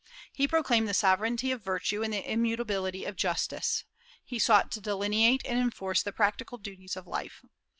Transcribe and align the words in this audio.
He 0.33 0.47
proclaimed 0.47 0.87
the 0.87 0.95
sovereignty 0.95 1.51
of 1.51 1.61
virtue 1.63 2.01
and 2.01 2.11
the 2.11 2.27
immutability 2.27 3.05
of 3.05 3.15
justice. 3.15 3.83
He 4.25 4.39
sought 4.39 4.71
to 4.71 4.81
delineate 4.81 5.45
and 5.45 5.59
enforce 5.59 6.01
the 6.01 6.11
practical 6.11 6.57
duties 6.57 6.95
of 6.97 7.05
life. 7.05 7.43